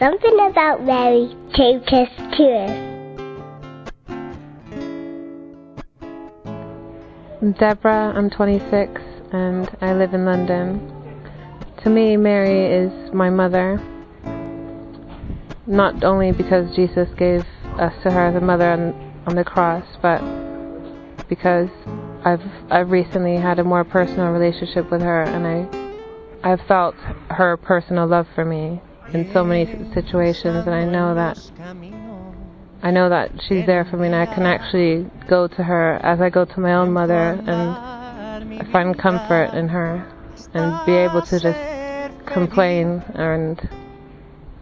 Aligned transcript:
Something 0.00 0.40
about 0.50 0.82
Mary 0.82 1.28
take 1.54 1.92
us 1.92 2.08
to 2.38 2.44
us. 2.48 2.70
I'm 7.42 7.52
Deborah, 7.52 8.14
I'm 8.16 8.30
26 8.30 8.98
and 9.34 9.68
I 9.82 9.92
live 9.92 10.14
in 10.14 10.24
London. 10.24 10.90
To 11.84 11.90
me, 11.90 12.16
Mary 12.16 12.64
is 12.64 13.12
my 13.12 13.28
mother, 13.28 13.78
not 15.66 16.02
only 16.02 16.32
because 16.32 16.74
Jesus 16.74 17.10
gave 17.18 17.42
us 17.78 17.92
to 18.02 18.10
her 18.10 18.28
as 18.28 18.36
a 18.36 18.40
mother 18.40 18.70
on, 18.70 18.94
on 19.26 19.36
the 19.36 19.44
cross, 19.44 19.84
but 20.00 20.22
because 21.28 21.68
I've 22.24 22.40
I've 22.70 22.90
recently 22.90 23.36
had 23.36 23.58
a 23.58 23.64
more 23.64 23.84
personal 23.84 24.28
relationship 24.28 24.90
with 24.90 25.02
her, 25.02 25.24
and 25.24 25.46
I 25.46 26.52
I've 26.52 26.66
felt 26.66 26.94
her 27.28 27.58
personal 27.58 28.06
love 28.06 28.26
for 28.34 28.46
me 28.46 28.80
in 29.12 29.30
so 29.32 29.44
many 29.44 29.66
situations, 29.94 30.66
and 30.66 30.74
I 30.74 30.84
know 30.84 31.14
that 31.14 31.38
I 32.82 32.90
know 32.90 33.08
that 33.10 33.30
she's 33.46 33.66
there 33.66 33.84
for 33.84 33.96
me, 33.96 34.06
and 34.06 34.16
I 34.16 34.26
can 34.26 34.46
actually 34.46 35.10
go 35.28 35.46
to 35.48 35.62
her 35.62 35.96
as 36.02 36.20
I 36.20 36.30
go 36.30 36.44
to 36.44 36.60
my 36.60 36.74
own 36.74 36.92
mother, 36.92 37.38
and 37.46 38.70
find 38.72 38.98
comfort 38.98 39.54
in 39.54 39.68
her, 39.68 40.06
and 40.54 40.86
be 40.86 40.92
able 40.92 41.22
to 41.22 41.40
just 41.40 42.32
complain 42.32 43.02
and 43.14 43.58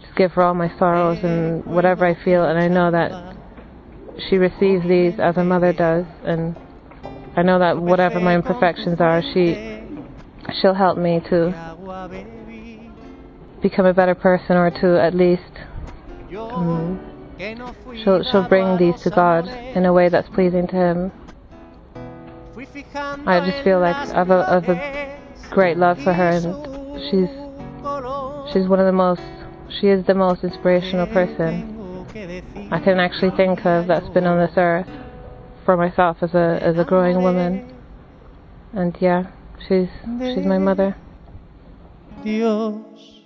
just 0.00 0.14
give 0.16 0.32
her 0.32 0.42
all 0.42 0.54
my 0.54 0.76
sorrows 0.78 1.18
and 1.22 1.64
whatever 1.64 2.06
I 2.06 2.14
feel, 2.24 2.44
and 2.44 2.58
I 2.58 2.68
know 2.68 2.90
that 2.90 3.36
she 4.28 4.36
receives 4.36 4.86
these 4.88 5.14
as 5.20 5.36
a 5.36 5.44
mother 5.44 5.72
does, 5.72 6.04
and 6.24 6.56
I 7.36 7.42
know 7.42 7.58
that 7.60 7.78
whatever 7.78 8.18
my 8.18 8.34
imperfections 8.34 9.00
are, 9.00 9.22
she 9.22 9.78
she'll 10.60 10.74
help 10.74 10.98
me 10.98 11.20
to 11.28 12.38
become 13.62 13.86
a 13.86 13.94
better 13.94 14.14
person, 14.14 14.56
or 14.56 14.70
to 14.70 15.00
at 15.00 15.14
least 15.14 15.42
um, 16.36 17.00
she'll 18.02 18.22
she'll 18.24 18.48
bring 18.48 18.77
these 18.77 19.00
to 19.02 19.10
God 19.10 19.46
in 19.48 19.84
a 19.86 19.92
way 19.92 20.08
that's 20.08 20.28
pleasing 20.30 20.66
to 20.69 20.77
Him. 20.77 21.12
I 23.27 23.41
just 23.48 23.62
feel 23.64 23.80
like 23.80 23.96
I've 23.96 24.30
a, 24.30 24.46
I've 24.48 24.68
a 24.68 25.18
great 25.50 25.77
love 25.77 25.98
for 26.02 26.12
her, 26.12 26.28
and 26.28 27.00
she's 27.10 28.52
she's 28.52 28.68
one 28.68 28.80
of 28.80 28.86
the 28.86 28.92
most 28.92 29.22
she 29.80 29.88
is 29.88 30.05
the 30.06 30.14
most 30.14 30.42
inspirational 30.44 31.06
person 31.06 31.77
I 32.70 32.80
can 32.80 32.98
actually 32.98 33.30
think 33.36 33.64
of 33.64 33.86
that's 33.86 34.08
been 34.11 34.24
on 34.24 34.38
this 34.38 34.56
earth 34.56 34.88
for 35.64 35.77
myself 35.77 36.18
as 36.22 36.34
a 36.34 36.58
as 36.62 36.78
a 36.78 36.84
growing 36.84 37.22
woman. 37.22 37.74
And 38.72 38.96
yeah, 39.00 39.30
she's 39.68 39.88
she's 40.20 40.44
my 40.46 40.58
mother. 40.58 40.96
Dios. 42.24 43.17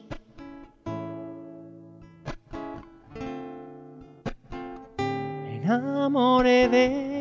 Enamoré 5.65 6.69
de. 6.69 7.12